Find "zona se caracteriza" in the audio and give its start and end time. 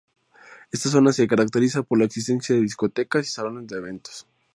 0.89-1.83